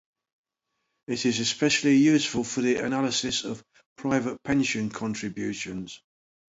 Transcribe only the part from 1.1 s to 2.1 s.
is especially